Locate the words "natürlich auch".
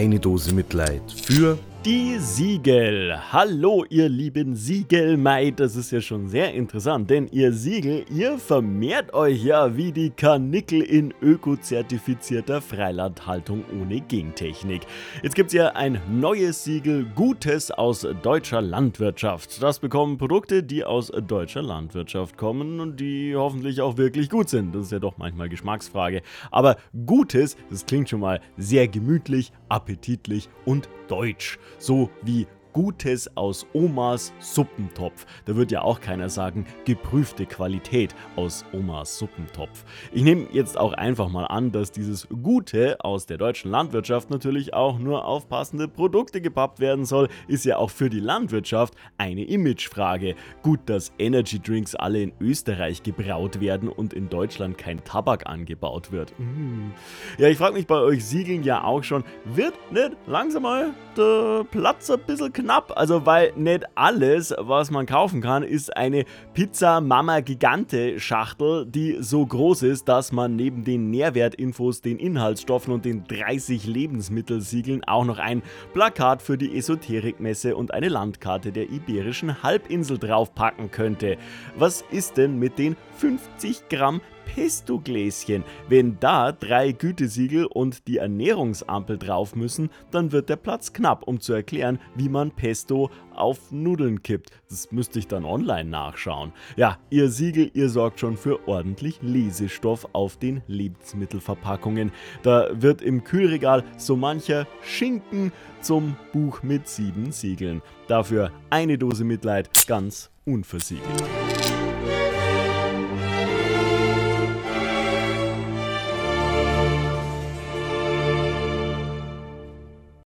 44.30-44.98